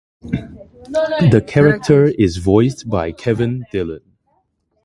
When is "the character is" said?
0.23-2.37